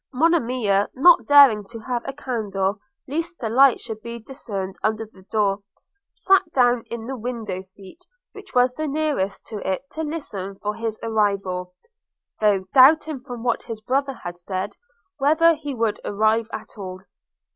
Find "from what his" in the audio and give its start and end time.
13.19-13.79